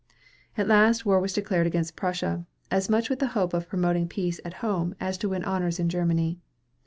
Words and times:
At 0.57 0.67
last 0.67 1.05
war 1.05 1.19
was 1.19 1.31
declared 1.31 1.67
against 1.67 1.95
Prussia, 1.95 2.47
as 2.71 2.89
much 2.89 3.07
with 3.07 3.19
the 3.19 3.27
hope 3.37 3.53
of 3.53 3.69
promoting 3.69 4.07
peace 4.07 4.41
at 4.43 4.53
home 4.65 4.95
as 4.99 5.15
to 5.19 5.29
win 5.29 5.43
honors 5.45 5.77
in 5.79 5.89
Germany. 5.89 6.39